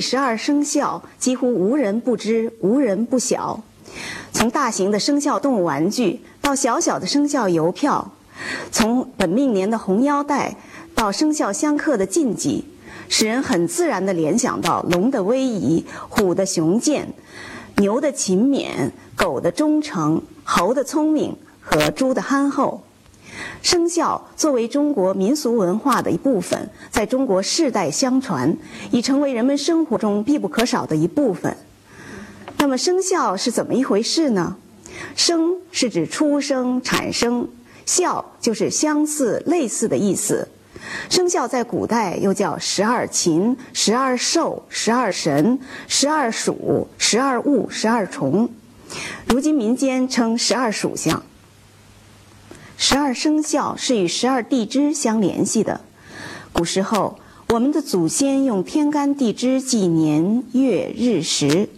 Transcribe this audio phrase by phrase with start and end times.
[0.00, 3.62] 十二生肖，几乎无人不知，无人不晓。
[4.32, 8.12] 从大型的生肖动物玩具到小小的生肖邮票，
[8.70, 10.56] 从本命年的红腰带
[10.94, 12.64] 到生肖相克的禁忌，
[13.08, 17.12] 使人很自然地联想到龙的威仪、虎的雄健、
[17.76, 22.82] 牛的勤勉、狗的忠诚、猴的聪明和猪的憨厚。
[23.62, 28.56] 生肖作为中国民俗文化的一部分，在中国世代相传，
[28.90, 31.56] 已成为人们生活中必不可少的一部分。
[32.58, 34.56] 那么，生肖是怎么一回事呢？
[35.16, 37.48] 生是指出生、产生，
[37.86, 40.48] 肖就是相似、类似的意思。
[41.08, 48.48] 生肖在古代又叫十二禽、十二兽、十二神、十二属、十二物、十二虫，
[49.26, 51.22] 如今民间称十二属相。
[52.82, 55.82] 十二生肖是与十二地支相联系的。
[56.50, 57.18] 古时候，
[57.50, 61.68] 我们的祖先用天干地支纪年月日时。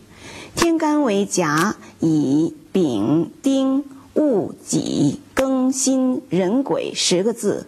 [0.55, 7.67] 天干为甲、乙、丙、丁、戊、己、庚、辛、壬、癸十个字；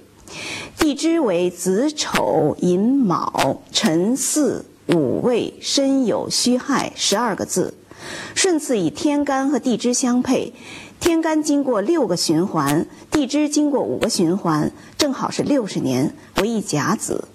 [0.79, 7.75] 地支为子、丑、寅、卯、辰、巳、午、未、申、酉、戌、亥十二个字。
[8.37, 10.53] 顺次以天干和地支相配。
[11.01, 17.29] 天干经过六个循环，地支经过五个循环，正好是六十年为一甲子。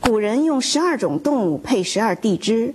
[0.00, 2.74] 古人用十二种动物配十二地支：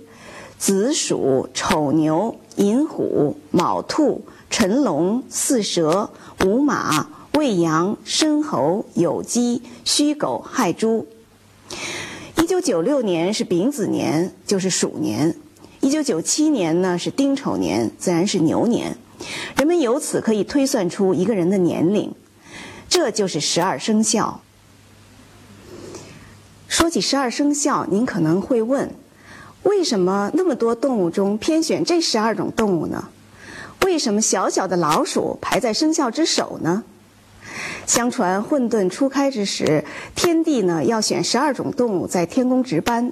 [0.58, 6.10] 子鼠、丑牛、寅虎、卯兔、辰龙、巳蛇、
[6.44, 11.06] 午马、未羊、申猴、酉鸡、戌狗、亥猪。
[12.42, 15.32] 一九九六年是丙子年，就是鼠年；
[15.80, 18.96] 一九九七年呢是丁丑年，自然是牛年。
[19.56, 22.12] 人们由此可以推算出一个人的年龄，
[22.94, 24.40] 这就是十二生肖。
[26.68, 28.94] 说起十二生肖，您可能会问：
[29.64, 33.08] 为什么那么多动物中偏选这十二种动物呢？
[33.80, 36.84] 为什么小小的老鼠排在生肖之首呢？
[37.84, 39.84] 相传混沌初开之时，
[40.14, 43.10] 天帝呢要选十二种动物在天宫值班。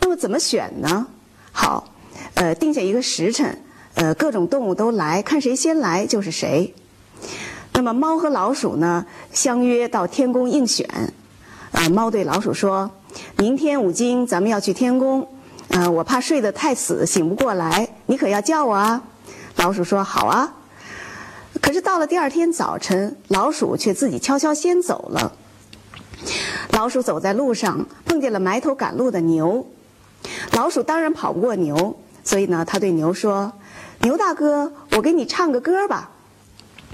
[0.00, 1.06] 那么怎么选呢？
[1.52, 1.94] 好，
[2.34, 3.56] 呃，定下一个时辰。
[3.94, 6.74] 呃，各种动物都来看谁先来就是谁。
[7.72, 10.86] 那么猫和老鼠呢，相约到天宫应选。
[11.72, 12.90] 啊，猫对老鼠说
[13.38, 15.26] ：“明天五更咱们要去天宫，
[15.70, 19.02] 啊，我怕睡得太死醒不过来，你可要叫我啊。”
[19.56, 20.52] 老鼠说：“好啊。”
[21.60, 25.32] 可是到了第二天早晨，老鼠却自己悄悄先走了。
[26.72, 29.66] 老鼠走在路上，碰见了埋头赶路的牛。
[30.52, 33.52] 老鼠当然跑不过牛，所以呢，他对牛说。
[34.02, 36.10] 牛大哥，我给你唱个歌吧。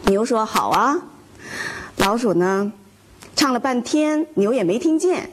[0.06, 0.96] 牛说：“好啊。”
[1.96, 2.72] 老鼠呢，
[3.36, 5.30] 唱了半天，牛也没听见。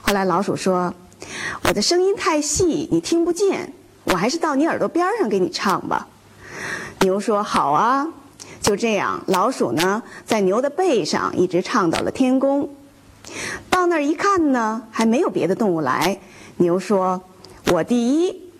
[0.00, 0.94] 后来老鼠说
[1.64, 3.72] ：“我的声音太细，你听不见，
[4.04, 6.08] 我还是到你耳朵边上给你唱吧。”
[7.00, 8.08] 牛说：“好啊。”
[8.60, 12.70] 就这样，老鼠呢，在牛的背上一直唱到了天宫。
[13.68, 16.20] 到那儿一看呢，还没有别的动物来。
[16.56, 17.22] 牛说
[17.72, 18.50] ：“我第一。”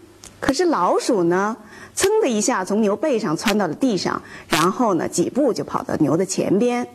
[0.41, 1.57] 可是老鼠呢？
[1.95, 6.87] 噌的一下从牛背上窜到了地上，然后呢，几步就跑到牛的前边，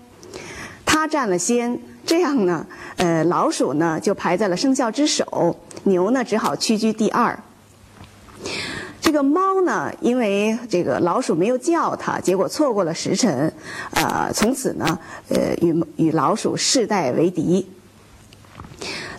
[0.85, 1.79] 它占了先。
[2.05, 2.65] 这样呢，
[2.95, 7.37] 呃，老鼠呢就排在了生肖之首，牛呢只好屈居第二。
[9.01, 13.53] 这个猫呢，因为这个老鼠没有叫它，结果错过了时辰，
[13.91, 14.97] 呃，从此呢，
[15.27, 17.69] 呃，与与老鼠世代为敌。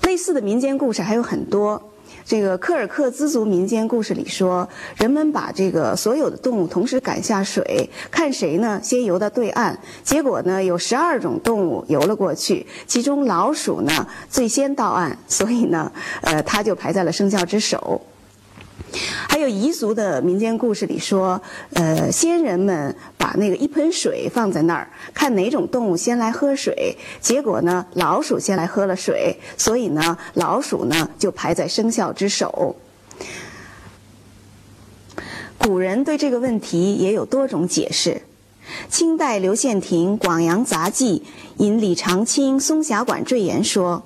[0.02, 1.87] 类似的民间故事还有很多。
[2.28, 9.78] 这个柯尔克孜族民间故事里说，人们把这个所有的动物同时赶下水，看谁呢先游到对岸。
[10.04, 15.90] 结果呢，有十二种动物游了过去，其中老鼠呢最先到岸，所以呢，
[16.20, 17.98] 呃，它就排在了生肖之首。
[19.28, 21.40] 还有彝族的民间故事里说，
[21.74, 26.96] 呃，先人们把那个一盆水放在那儿，看哪种动物先来喝水。
[27.20, 32.76] 结果呢，老鼠先来喝了水，所以呢，老鼠呢就排在生肖之首。
[35.58, 38.22] 古人对这个问题也有多种解释。
[38.88, 41.22] 清代刘献廷《广阳杂记》
[41.58, 44.04] 引李长卿《松霞馆坠言》说：“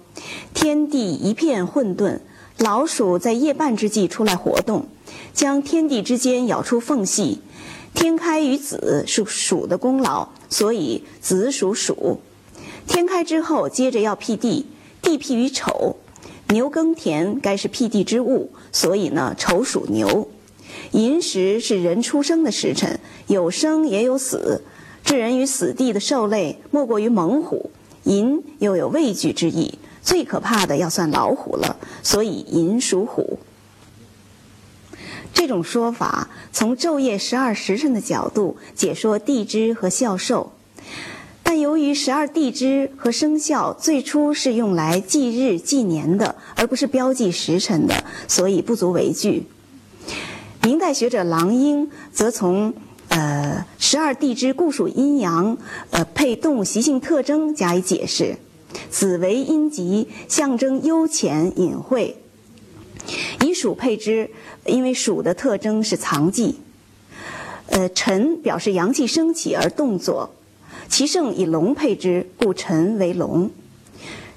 [0.55, 2.19] 天地一片混沌。”
[2.62, 4.86] 老鼠在夜半之际出来活动，
[5.34, 7.40] 将天地之间咬出缝隙。
[7.92, 12.20] 天开于子是鼠的功劳，所以子属鼠。
[12.86, 14.66] 天开之后，接着要辟地，
[15.02, 15.96] 地辟于丑。
[16.50, 20.28] 牛耕田该是辟地之物，所以呢，丑属牛。
[20.92, 24.62] 寅时是人出生的时辰，有生也有死。
[25.04, 27.70] 置人于死地的兽类，莫过于猛虎。
[28.04, 29.80] 寅又有畏惧之意。
[30.02, 33.38] 最可怕的要算老虎了，所以寅属虎。
[35.32, 40.52] 这种说法从昼夜十二时辰的角度解说地支和孝寿，
[41.43, 49.46] 但由于十二地支和生肖最初是用来记日纪年的，而不是标记时辰的，所以不足为据。
[50.62, 52.75] 明代学者郎英则从
[53.08, 55.56] 呃十二地支固属阴阳，
[55.90, 58.37] 呃配动物习性特征加以解释。
[58.90, 62.16] 子为阴极，象征幽潜隐晦。
[63.40, 64.30] 以鼠配之，
[64.66, 66.60] 因为鼠的特征是藏忌。
[67.66, 70.34] 呃，辰表示阳气升起而动作，
[70.88, 73.50] 其盛以龙配之，故辰为龙。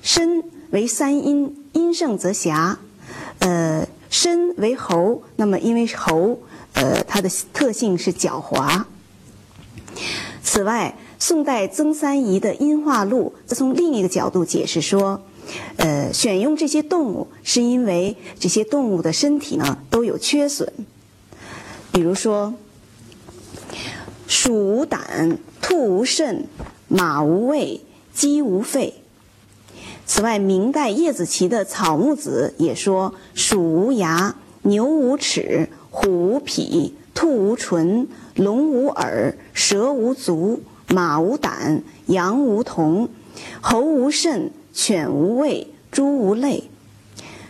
[0.01, 2.79] 申为三阴，阴盛则狭。
[3.39, 6.39] 呃，申为猴，那么因为猴，
[6.73, 8.83] 呃，它的特性是狡猾。
[10.41, 10.95] 此外。
[11.27, 15.23] 宋代曾三宜的《音化录》则从另一个角度解释说，
[15.77, 20.71] 呃，选用这些动物是因为这些动物的身体呢都有缺损，
[21.91, 22.53] 比如说，
[24.27, 26.45] 鼠无胆，兔无肾，
[26.87, 27.81] 马无胃，
[28.13, 28.93] 鸡无肺。
[30.05, 40.61] 此外，明代叶子琪的《草木子》也说，鼠无牙，牛无齿，虎无脾，兔无唇，龙无耳，蛇无足。
[40.95, 43.09] 马无胆，羊无瞳，
[43.59, 46.69] 猴无肾，犬无胃，猪无泪。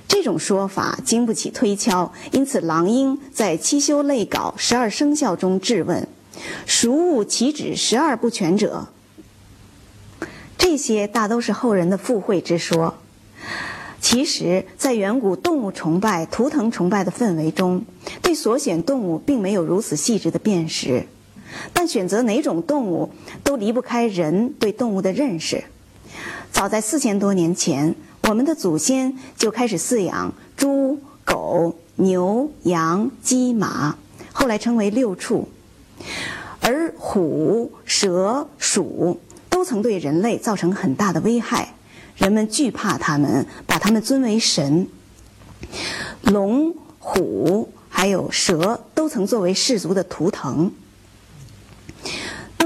[0.07, 6.07] 这种说法经不起推敲，因此郎英在《七修类稿·十二生肖》中质问
[6.65, 8.87] ：“孰物岂止十二不全者？”
[10.57, 12.95] 这些大都是后人的附会之说。
[14.01, 17.85] 其实，在远古动物崇拜、图腾崇拜的氛围中，
[18.23, 21.05] 对所选动物并没有如此细致的辨识。
[21.73, 23.09] 但选择哪种动物，
[23.43, 25.63] 都离不开人对动物的认识。
[26.51, 27.93] 早在四千多年前，
[28.23, 33.97] 我们的祖先就开始饲养猪、狗、牛、羊、鸡、马，
[34.31, 35.47] 后来称为六畜。
[36.61, 39.19] 而虎、蛇、鼠
[39.49, 41.75] 都曾对人类造成很大的危害，
[42.15, 44.87] 人们惧怕它们，把它们尊为神。
[46.21, 50.71] 龙、虎还有蛇都曾作为氏族的图腾。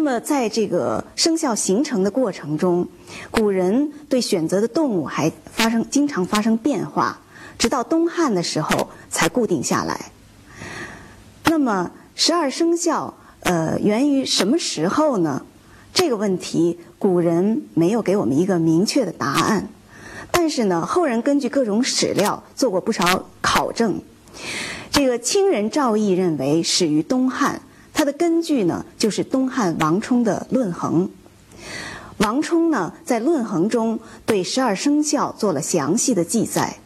[0.01, 2.88] 那么，在这个生肖形成的过程中，
[3.31, 7.19] 古人对选择的动物还发生经常发生变化，
[7.57, 10.13] 直到东汉的时候才固定下来。
[11.44, 15.46] 那么，十二生肖呃源于什么时候呢？
[15.94, 19.68] 这个问题古人没有给我们一个明确的答案，
[20.31, 24.00] 但是呢，后人根据各种史料做过不少考证。
[24.92, 27.62] 这个清人赵翼认为始于东汉。
[27.99, 31.07] 它的根据呢，就是东汉王充的《论衡》。
[32.19, 36.77] 王充呢，在《论衡》中对十二生肖做了详细的记载，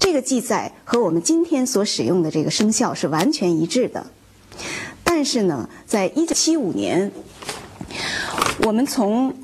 [0.00, 4.06] 这个记载和我们今天所使用的这个生肖是完全一致的。
[5.04, 7.12] 但是呢，在一九七五年，
[8.64, 9.34] 我们从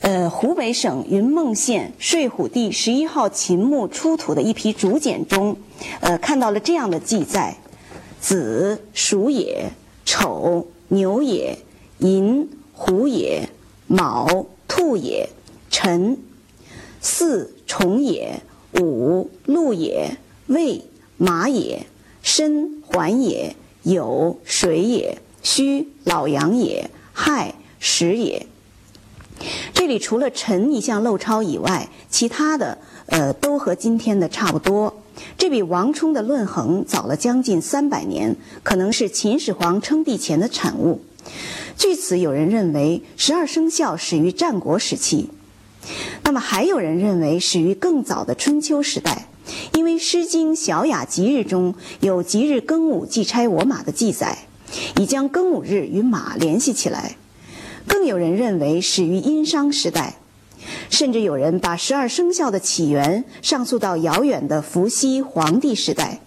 [0.00, 5.56] 呃湖北省云梦县睡虎地十一号秦墓出土的一批竹简中，
[6.00, 7.56] 呃看到了这样的记载：
[8.20, 9.72] 子鼠也。
[10.10, 11.58] 丑牛也，
[11.98, 13.50] 寅虎也，
[13.86, 15.28] 卯兔也，
[15.68, 16.16] 辰
[16.98, 18.40] 巳虫也，
[18.80, 20.82] 午鹿也，未
[21.18, 21.86] 马也，
[22.22, 28.46] 申环也，酉水也，戌老羊也，亥时也。
[29.74, 35.02] 这里除了辰一项漏抄以外，其他的呃都和今天的差不多。
[35.36, 41.02] 这比王充的《论衡》早了将近三百年，可能是秦始皇称帝前的产物。
[41.76, 45.30] 据此，有人认为十二生肖始于战国时期，
[46.24, 49.28] 那么还有人认为始于更早的春秋时代，
[49.74, 54.46] 因为《诗经·小雅·吉日》中有“吉日庚午，祭差我马”的记载，
[54.98, 57.16] 已将庚午日与马联系起来。
[57.86, 60.16] 更有人认为始于殷商时代。
[60.90, 66.20] 甚至有人把十二生肖的起源上溯到遥远的伏羲黄帝时代。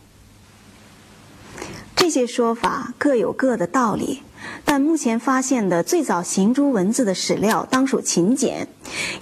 [1.95, 4.21] 这些说法各有各的道理，
[4.65, 8.67] 但目前发现的最早行诸文字的史料当属秦简，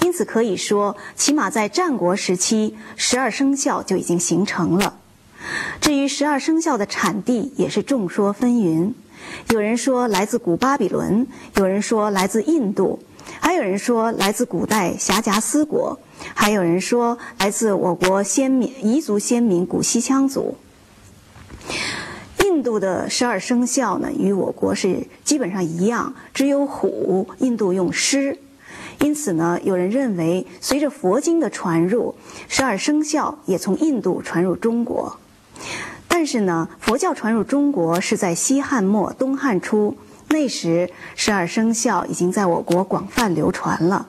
[0.01, 4.97] 因此可以说，起码在战国时期，十二生肖就已经形成了。
[5.81, 8.93] 至于十二生肖的产地，也是众说纷纭。
[9.49, 12.99] 有人说来自古巴比伦，有人说来自印度。
[13.39, 15.99] 还有人说来自古代辖夹斯国，
[16.33, 20.55] 还有人说来自我国先民彝族先民古西羌族。
[22.43, 28.37] 印度的十二生肖呢，与我国是基本上一样，只有虎，印度用狮；
[28.99, 32.15] 因此呢，有人认为，随着佛经的传入，
[32.47, 35.17] 十二生肖也从印度传入中国。
[36.07, 39.95] 但是呢，佛教传入中国是在西汉末、东汉初，
[40.29, 44.07] 那时十二生肖已经在我国广泛流传了。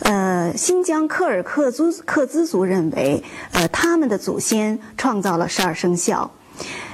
[0.00, 6.30] 呃，新疆克尔克孜克孜族认为，呃，他们的祖先创造了十二生肖。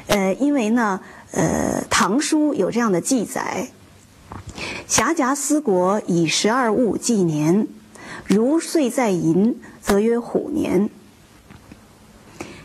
[0.07, 1.01] 呃，因为呢，
[1.33, 3.69] 呃，《唐书》有这样的记载
[4.89, 7.67] ：“辖夹思国以十二物纪年，
[8.27, 10.89] 如岁在寅，则曰虎年。”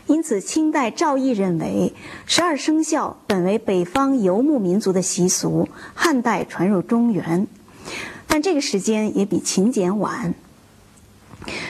[0.08, 1.92] 因此，清代赵翼认为，
[2.24, 7.46] 十二生肖本为北方游牧民族的习俗，汉代传入中原。
[8.26, 10.34] 但这个时间也比秦简晚。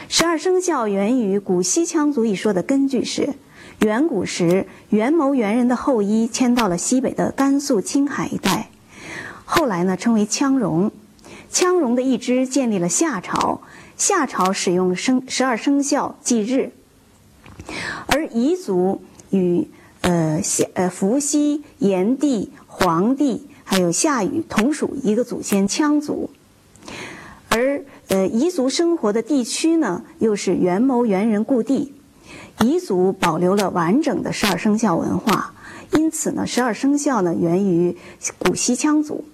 [0.09, 3.35] 十二生肖源于古西羌族一说的根据是，
[3.80, 8.71] 远古时元谋猿人的后裔迁到了西北的甘肃、青海一带，
[9.45, 10.92] 后来呢称为羌戎。
[11.52, 13.62] 羌戎的一支建立了夏朝，
[13.97, 16.73] 夏朝使用生十二生肖祭日，
[18.06, 19.68] 而彝族与
[20.00, 26.30] 呃夏呃伏羲、炎帝、黄帝还有夏禹同属一个祖先羌族。
[27.50, 31.92] 而呃，彝族生活的地区呢，又是元谋猿人故地，
[32.58, 35.54] 彝族保留了完整的十二生肖文化，
[35.92, 37.96] 因此呢，十二生肖呢源于
[38.38, 39.24] 古西羌族。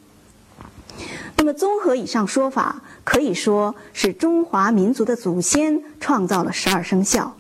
[1.37, 7.37] 那么，综合以上说法，可以说是中华民族的祖先创造了十二生肖，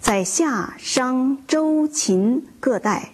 [0.00, 3.10] 在夏、商、周、秦各代。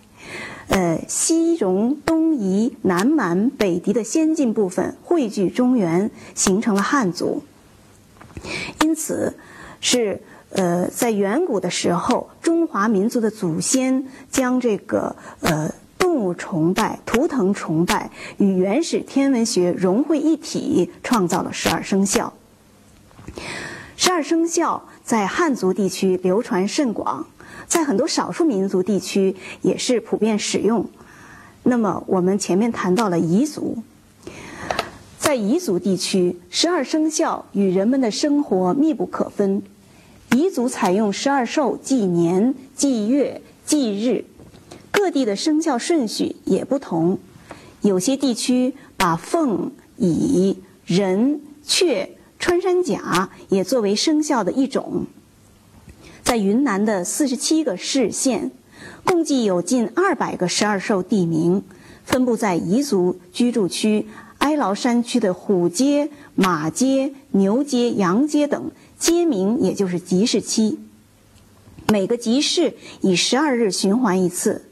[0.69, 7.43] 呃，西戎、东夷、南蛮、北狄的先进部分汇聚中原，形成了汉族。
[8.81, 9.35] 因此，
[9.81, 22.33] 是呃，在远古的时候，中华民族的祖先将这个呃动物崇拜、图腾崇拜与原始天文学融汇一体，创造了十二生肖。
[23.97, 27.27] 十二生肖在汉族地区流传甚广。
[27.67, 30.89] 在很多少数民族地区也是普遍使用。
[31.63, 33.79] 那么我们前面谈到了彝族，
[35.19, 39.63] 在彝族地区，十二生肖与人们的生活密不可分。
[40.31, 44.25] 彝族采用十二兽纪年、祭月、祭日，
[44.91, 47.19] 各地的生肖顺序也不同。
[47.83, 52.11] 有些地区把凤、蚁、人、雀、
[52.43, 55.07] 穿山甲也作为生肖的一种。
[56.25, 58.51] 在云南的四十七个市县，
[59.05, 61.63] 共计有近二百个十二兽地名，
[62.05, 64.09] 分布在彝族居住区、
[64.39, 70.81] 哀牢山区的虎街、马街、牛街、羊街等街名，也就是集市期。
[71.87, 74.65] 每个集市以十二日循环一次。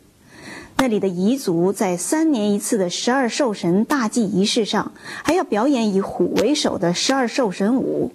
[0.80, 8.12] 那里的彝族在三年一次的十二兽神大祭仪式上，还要表演以虎为首的十二兽神舞。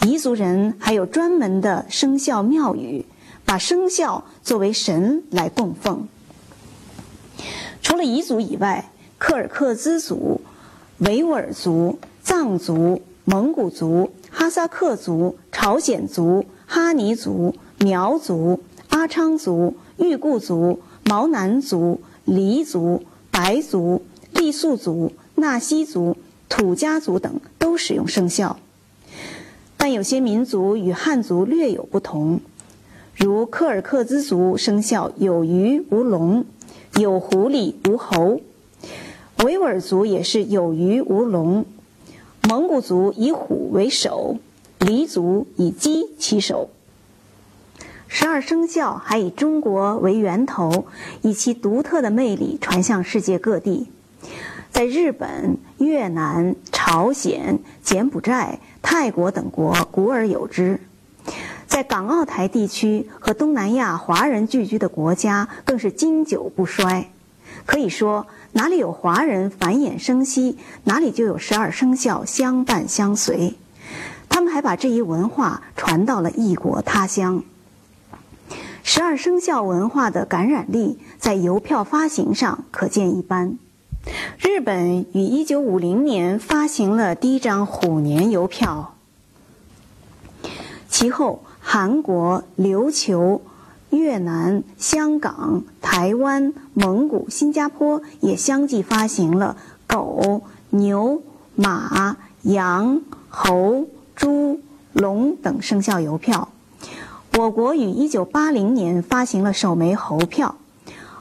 [0.00, 3.04] 彝族人还有专门的生肖庙宇，
[3.44, 6.08] 把生肖作为神来供奉。
[7.82, 10.40] 除了彝族以外，柯尔克孜族、
[11.00, 24.02] 维吾尔族、藏族、蒙古族、哈萨克族、朝鲜族、哈尼族、苗族、阿昌族、裕固族、毛南族、黎族、白族、
[24.34, 26.16] 傈僳族、纳西族、
[26.48, 28.58] 土家族等都使用生肖。
[29.76, 32.40] 但有些民族与汉族略有不同，
[33.14, 36.44] 如柯尔克孜族生肖有鱼无龙，
[36.98, 38.40] 有狐狸无猴；
[39.44, 41.64] 维吾尔族也是有鱼无龙；
[42.48, 44.38] 蒙古族以虎为首，
[44.80, 46.70] 黎族以鸡起首。
[48.08, 50.86] 十二生肖还以中国为源头，
[51.22, 53.90] 以其独特的魅力传向世界各地。
[54.70, 60.80] 在日本、越南、朝鲜、柬埔寨、泰国等国古而有之，
[61.66, 67.10] 在港澳台地区和东南亚华人聚居的国家更是经久不衰。
[67.64, 73.54] 可以说，哪里有华人繁衍生息，哪里就有十二生肖相伴相随。
[74.28, 77.42] 他们还把这一文化传到了异国他乡。
[78.88, 83.58] 十二生肖文化的感染力，在邮票发行上可见一斑。
[84.38, 88.94] 日本于1950年发行了第一张虎年邮票，
[90.88, 93.42] 其后韩国、琉球、
[93.90, 99.56] 越南、香港、台湾、蒙古、新加坡也相继发行了
[99.88, 101.24] 狗、牛、
[101.56, 104.60] 马、羊、猴、猪、
[104.92, 106.50] 龙等生肖邮票。
[107.38, 110.56] 我国于1980年发行了首枚猴票。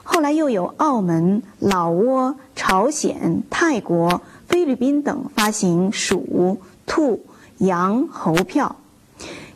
[0.01, 7.25] 后来又有澳门、老挝、朝鲜、泰国、菲律宾等发行鼠、兔、
[7.57, 8.77] 羊、猴票。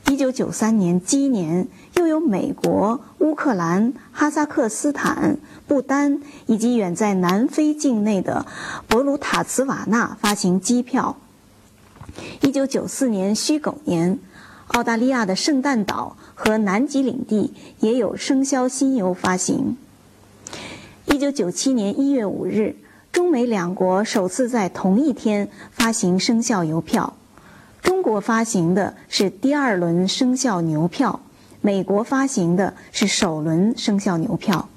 [0.09, 8.45] 一九九三年鸡年，又有美国、乌克兰、哈萨克斯坦、不丹以及远在南非境内的
[8.89, 11.15] 博鲁塔茨瓦纳发行机票。
[12.41, 14.19] 一九九四年戌狗年，
[14.69, 19.77] 澳大利亚的圣诞岛和南极领地也有生肖新邮发行。
[21.05, 22.75] 一九九七年一月五日，
[23.11, 27.15] 中美两国首次在同一天发行生肖邮票。
[27.81, 31.19] 中国发行的是第二轮生肖牛票，
[31.61, 34.69] 美国发行的是首轮生肖牛票。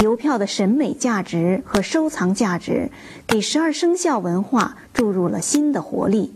[0.00, 2.90] 邮票的审美价值和收藏价值，
[3.26, 6.34] 给十二生肖文化注入了新的活力，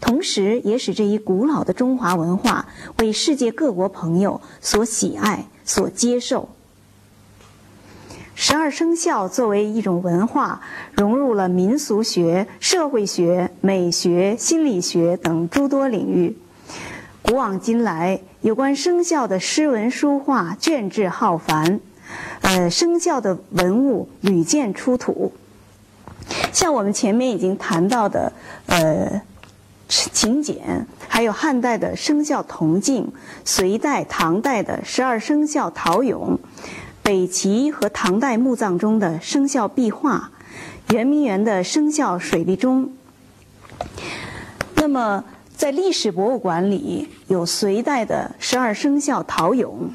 [0.00, 2.66] 同时也使这一古老的中华文化
[2.98, 6.48] 为世界各国朋友所喜爱、所接受。
[8.34, 10.60] 十二生肖作为一种文化，
[10.92, 16.38] 融入了民俗学、社会学、美学、心理学等诸多领域。
[17.20, 21.80] 古往今来，有关生肖的诗文书画卷帙浩繁，
[22.42, 25.32] 呃，生肖的文物屡见出土。
[26.52, 28.32] 像我们前面已经谈到的，
[28.66, 29.20] 呃，
[29.88, 33.10] 秦简，还有汉代的生肖铜镜，
[33.44, 36.38] 隋代、唐代的十二生肖陶俑。
[37.02, 40.30] 北齐和唐代墓葬中的生肖壁画，
[40.90, 42.92] 圆明园的生肖水立钟。
[44.74, 45.24] 那么，
[45.56, 49.88] 在历史博物馆里有隋代的十二生肖陶俑。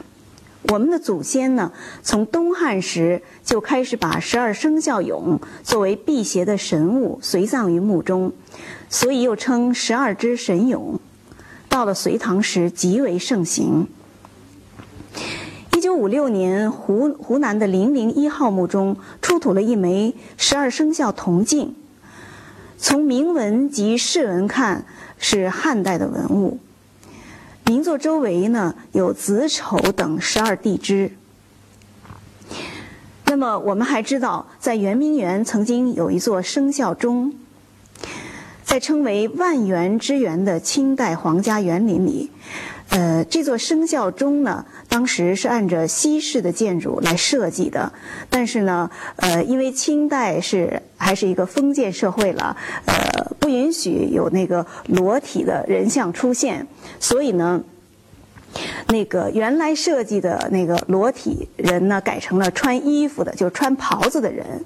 [0.69, 1.71] 我们的祖先呢，
[2.01, 8.31] 从东汉时就开始把十二生肖俑作为辟邪的神物随葬于墓中，
[8.89, 10.99] 所以又称十二只神俑。
[11.67, 13.87] 到了隋唐时极为盛行。
[15.75, 21.75] 一九五六年，湖湖南的零零一号墓中出土了一枚十二生肖铜镜，
[22.77, 24.85] 从铭文及饰文看
[25.17, 26.59] 是汉代的文物。
[27.65, 31.11] 名作周围呢有子丑等十二地支。
[33.25, 37.33] 那么我们还知道，在圆明园曾经有一座生肖钟，
[38.63, 42.29] 在称为万园之园的清代皇家园林里。
[42.89, 47.91] 呃，这座生肖钟呢，当时是按照西式的建筑来设计的，
[48.29, 56.67] 但是呢，呃，因为清代是还是一个封建社会了，呃，不允许有那个裸体的人像出现，
[56.99, 57.63] 所以呢，
[58.89, 64.63] 那个原来设计的那个裸体人呢，改成了穿衣服的，就穿袍子的人。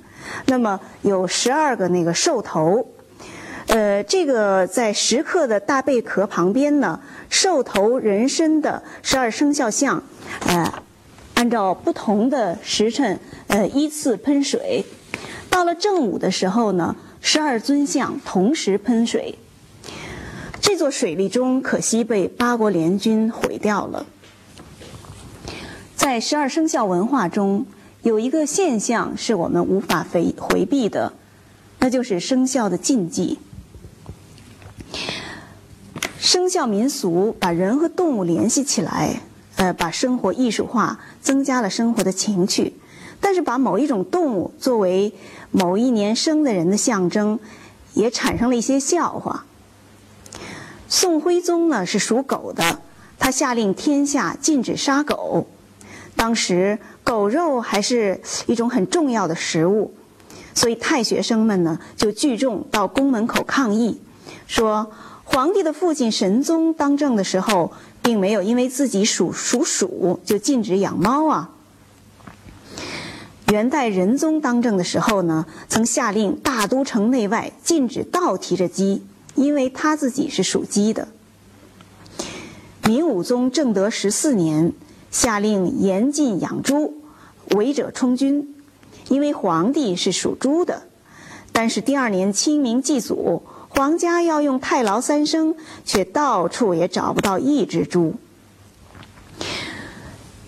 [0.48, 2.86] 那么有十二个那个兽头。
[3.68, 7.00] 呃，这个在石刻的大贝壳旁边呢，
[7.30, 10.02] 兽头人身的十二生肖像，
[10.48, 10.74] 呃，
[11.36, 14.86] 按照不同的时辰，呃，依次喷水。
[15.50, 19.38] 到了正午的时候呢，十二尊像同时喷水。
[20.62, 24.06] 这座水利钟可惜被八国联军毁掉了。
[25.96, 27.66] 在十二生肖文化中，
[28.02, 31.14] 有一个现象是我们无法回回避的，
[31.80, 33.40] 那就是生肖的禁忌。
[36.28, 39.22] 生肖民俗把人和动物联系起来，
[39.56, 42.74] 呃，把生活艺术化，增加了生活的情趣。
[43.22, 45.13] 但是，把某一种动物作为
[45.52, 47.40] 某一年生的人的象征，
[47.94, 49.46] 也产生了一些笑话。
[50.90, 52.82] 宋徽宗呢是属狗的，
[53.18, 55.48] 他下令天下禁止杀狗。
[56.18, 59.94] 当时狗肉还是一种很重要的食物，
[60.54, 64.02] 所以太学生们呢就聚众到宫门口抗议，
[64.46, 64.92] 说。
[65.30, 71.52] 皇帝的父亲神宗当政的时候，并没有因为自己属属鼠就禁止养猫啊。
[73.52, 79.04] 元代仁宗当政的时候呢，曾下令大都城内外禁止倒提着鸡，
[79.36, 81.10] 因为他自己是属鸡的。
[82.86, 84.72] 明武宗正德十四年，
[85.12, 87.02] 下令严禁养猪，
[87.52, 88.56] 违者充军，
[89.10, 90.84] 因为皇帝是属猪的。
[91.52, 93.44] 但是第二年清明祭祖。
[93.78, 95.54] 皇家要用太牢三生，
[95.86, 98.16] 却到处也找不到一只猪。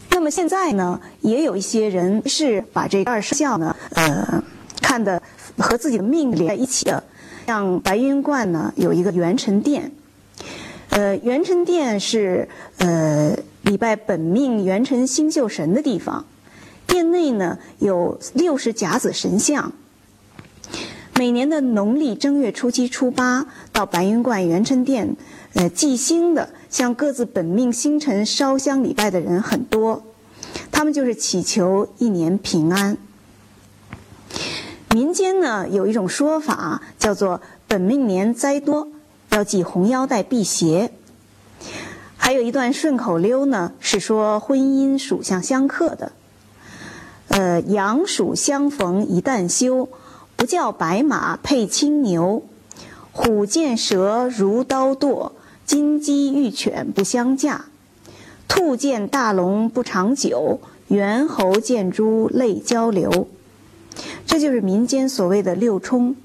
[0.10, 4.44] 那么现在呢，也有一些人是把这二生肖呢，呃，
[4.82, 5.22] 看的
[5.60, 7.04] 和自己的命连在一起的。
[7.46, 9.92] 像白云观呢，有一个元辰殿，
[10.90, 16.26] 呃，元辰殿是呃礼拜本命元辰星宿神的地方。
[16.88, 19.72] 殿内呢有六十甲子神像。
[21.20, 25.18] 每年的农历正月初七、初八，到白云观元辰殿，
[25.54, 30.02] 呃，祭星的，向各自本命星辰烧香礼拜的人很多，
[30.72, 32.96] 他们就是祈求一年平安。
[34.92, 38.88] 民间呢有一种说法叫做“本命年灾多，
[39.32, 40.94] 要系红腰带辟邪”。
[42.16, 46.14] 还有一段顺口溜呢，是说婚姻属相相克的。
[47.28, 49.90] 呃，阳属相逢一旦休，
[50.40, 52.44] 不叫白马配青牛，
[53.12, 55.34] 虎见蛇如刀剁，
[55.66, 57.66] 金鸡玉犬不相嫁，
[58.48, 63.28] 兔见大龙不长久，猿猴见猪泪交流。
[64.26, 66.16] 这就是民间所谓的六冲。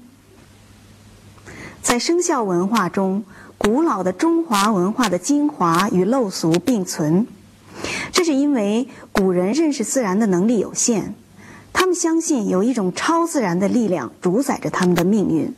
[1.81, 3.25] 在生肖文化中，
[3.57, 7.27] 古老的中华文化的精华与陋俗并存。
[8.13, 11.15] 这是因为古人认识自然的能力有限，
[11.95, 15.53] 相信有一种超自然的力量主宰着他们的命运。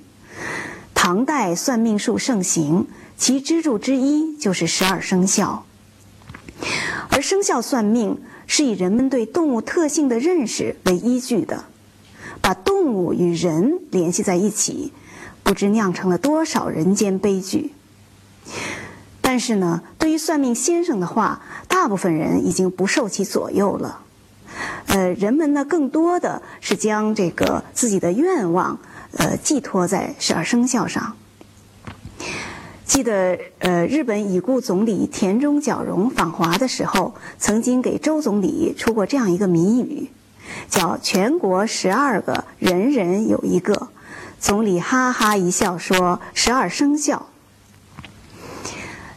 [0.94, 5.66] 唐代算命术盛行，其支柱之一就是十二生肖。
[7.10, 11.66] 而生肖算命是以人们对动物特性的认识为依据的，
[12.42, 14.92] 把动物与人联系在一起，
[15.44, 17.74] 不知酿成了多少人间悲剧。
[19.22, 24.02] 但是呢，对于算命先生的话，大部分人已经不受其左右了。
[24.88, 28.80] 呃，人们呢，更多的是将这个自己的愿望，
[29.18, 31.16] 呃，寄托在十二生肖上。
[32.86, 40.10] 记得，呃，日本已故总理田中角荣访华的时候，曾经给周总理出过这样一个谜语，
[40.70, 43.90] 叫“全国十二个，人人有一个”。
[44.40, 47.28] 总理哈哈一笑说：“十二生肖。”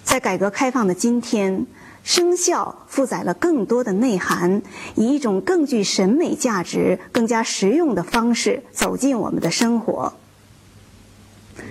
[0.03, 1.66] 在改革开放的今天，
[2.03, 4.63] 生肖负载了更多的内涵，
[4.95, 10.15] 以一种更具审美价值、更加实用的方式走进我们的生活。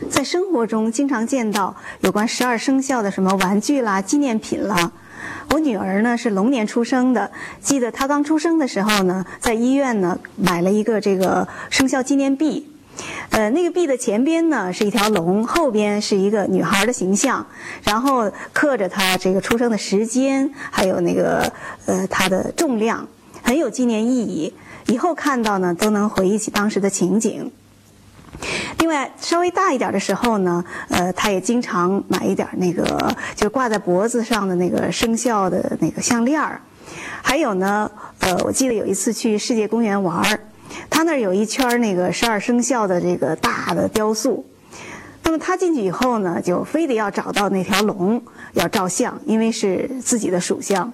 [0.10, 4.92] 在生活中，经常见到有关十二生肖的什么玩具啦、纪念品啦。
[5.52, 12.69] 我女儿呢是龙年出生的，记得她刚出生的时候呢，在医院呢买了一个这个生肖纪念币。
[13.30, 17.46] 呃，那个币的前边呢是一条龙，后边是一个女孩的形象，
[17.84, 21.52] 然后刻着她这个出生的时间，还有那个
[21.86, 23.08] 呃她的重量，
[23.44, 24.54] 很有纪念意义。
[24.88, 27.52] 以后看到呢，都能回忆起当时的情景。
[28.80, 36.60] 另外，稍微大一点的时候呢，呃，她也经常买一点那个，就挂在脖子上的那个生肖的那个项链儿。
[37.22, 40.40] 还有呢，呃，我记得有一次去世界公园玩儿。
[40.90, 44.46] 他那儿有一圈那个十二生肖的这个大的雕塑，
[45.24, 48.22] 那么他进去以后呢，就非得要找到那条龙，
[48.54, 50.92] 要照相，因为是自己的属相。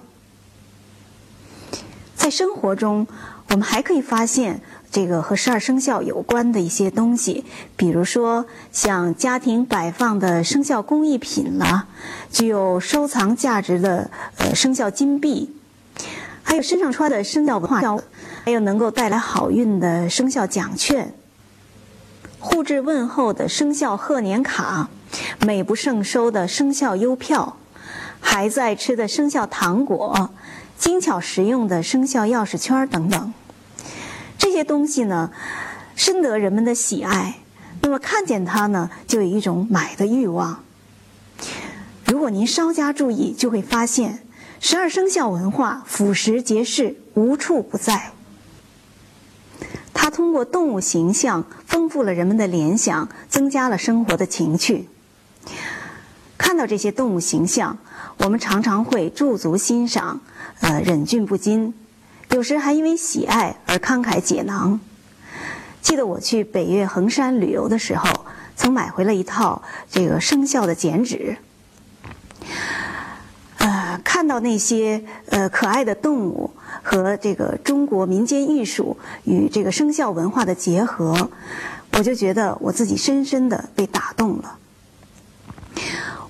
[2.14, 3.06] 在生活中，
[3.50, 4.60] 我们还可以发现
[4.90, 7.44] 这个和十二生肖有关的一些东西，
[7.76, 11.86] 比如说像家庭摆放的生肖工艺品啦，
[12.30, 15.54] 具有收藏价值的呃生肖金币，
[16.42, 17.80] 还有身上穿的生肖文化。
[18.46, 21.12] 还有能够带来好运的生肖奖券、
[22.38, 24.88] 互致问候的生肖贺年卡、
[25.44, 27.56] 美不胜收的生肖邮票、
[28.20, 30.30] 孩子爱吃的生肖糖果、
[30.78, 33.34] 精巧实用的生肖钥匙圈等等。
[34.38, 35.32] 这些东西呢，
[35.96, 37.38] 深得人们的喜爱。
[37.80, 40.62] 那么看见它呢，就有一种买的欲望。
[42.04, 44.20] 如果您稍加注意，就会发现
[44.60, 48.12] 十二生肖文化俯拾皆是，无处不在。
[50.06, 54.88] 它通过动物形象丰富了人们的联想，增加了生活的情趣。
[56.38, 57.78] 看到这些动物形象，
[58.18, 60.20] 我们常常会驻足欣赏，
[60.60, 61.74] 呃，忍俊不禁，
[62.30, 64.78] 有时还因为喜爱而慷慨解囊。
[65.82, 71.36] 记得我去北岳衡山旅游的时候，曾买回了一套这个生肖的剪纸。
[74.04, 76.50] 看到那些呃可爱的动物。
[76.82, 81.30] 和这个中国民间艺术与这个生肖文化的结合，
[81.94, 84.56] 我就觉得我自己深深的被打动了。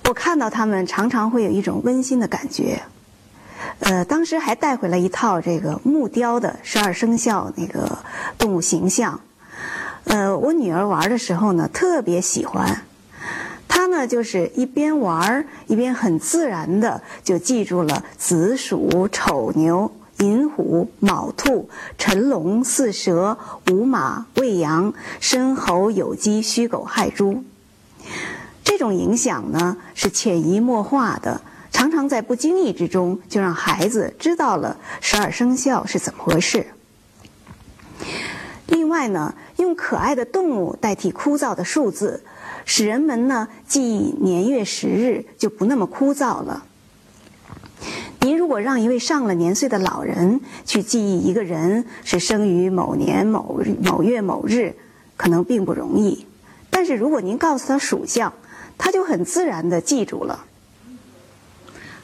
[0.05, 2.81] 我看到他们常常会有一种温馨的感觉。
[3.81, 7.99] 呃，当时还带回来一套这个木雕的十二生肖那个
[8.39, 9.21] 动物形象。
[10.05, 12.81] 呃，我女儿玩的时候呢，特别喜欢。
[13.87, 19.89] 她呢，就是一边玩儿一边很自然的就记住了子鼠、丑牛。
[20.19, 23.37] 寅虎、卯兔、辰龙、巳蛇、
[23.71, 27.43] 午马、未羊、申猴、酉鸡、戌狗、亥猪，
[28.63, 31.39] 这种影响呢是潜移默化的，
[31.71, 36.65] 常常在不经意之中就让孩子知道了十二生肖是怎么回事。
[38.65, 42.23] 另外呢，用可爱的动物代替枯燥的数字，
[42.67, 46.65] 使人们呢记忆年月时日就不那么枯燥了。
[48.19, 54.75] 您如果让一位上了年岁的老人去记忆一个人是生于某年某日某月某日，
[55.15, 56.27] 可能并不容易。
[56.69, 58.33] 但是如果您告诉他属相，
[58.77, 60.45] 他就很自然地记住了。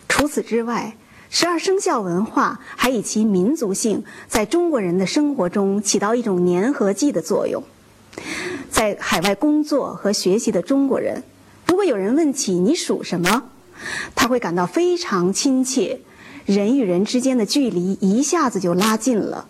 [0.07, 0.95] 除此之外，
[1.29, 7.63] 十二生肖文化还以其民族性，在中国人的生活中起到一种粘合剂的作用。
[8.73, 11.23] 在海外工作和学习的中国人，
[11.67, 13.43] 如果有人问起你属什么，
[14.15, 16.01] 他会感到非常亲切，
[16.45, 19.45] 人与人之间的距离一下子就拉近了。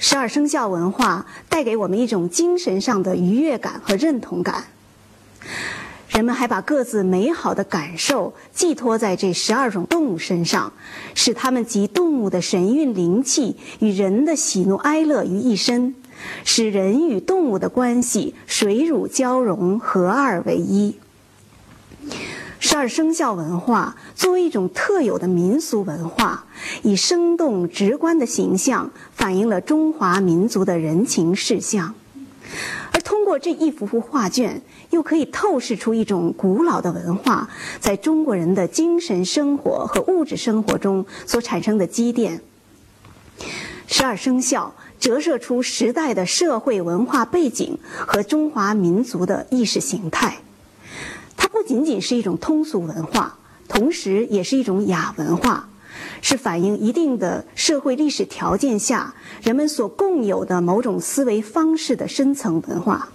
[0.00, 4.64] 十二生肖文化带给我们一种精神上的愉悦感和认同感。
[6.08, 10.72] 人们还把各自美好的感受寄托在这十二种动物身上，
[11.14, 15.94] 使它们集动物的神韵灵气与人的喜怒哀乐于一身，
[16.44, 20.96] 使人与动物的关系水乳交融，合二为一。
[22.58, 26.44] 十二生肖文化作为一种特有的民俗文化，
[26.82, 31.94] 以生动直观的形象反映了中华民族的人情世相。
[32.92, 42.42] 而通过这一幅幅画卷，又可以透视出一种古老的文化在中国人的精神生活和物质生活中所产生的积淀。
[43.86, 50.38] 十二生肖折射出时代的社会文化背景和中华民族的意识形态。
[51.36, 55.66] 它不仅仅是一种通俗文化，同时也是一种雅文化。
[56.22, 63.08] 是反映一定的社会历史条件下人们所共有的某种思维方式的深层文化。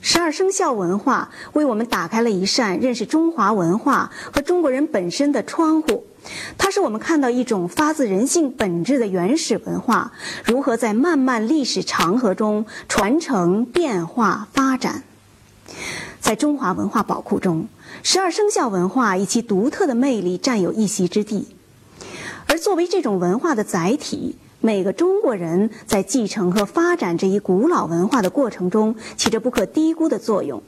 [0.00, 6.06] 十二生肖文化为我们打开了一扇认识中华文化和中国人本身的窗户，
[6.56, 10.12] 它使我们看到一种发自人性本质的原始文化
[10.44, 15.04] 如何在漫漫历史长河中传承、变化、发展。
[16.20, 17.68] 在中华文化宝库中，
[18.02, 21.48] 十二生肖文化以其独特的魅力占有一席之地。
[22.46, 30.62] 而作为这种文化的载体，每个中国人在继承和发展这一古老文化的过程中，起着不可低估的作用。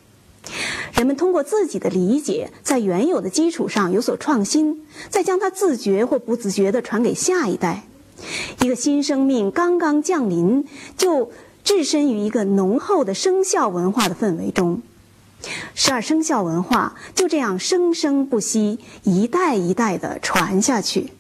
[0.97, 7.85] 人们通过自己的理解在原有的基础上有所创新再将它自觉或不自觉地传给下一代。
[8.63, 10.65] 一个新生命刚刚降临
[10.97, 11.31] 就
[11.63, 14.81] 置身于一个浓厚的生肖文化的氛围中。
[15.75, 21.13] 十二生肖文化就这样生生不息一代一代地传下去。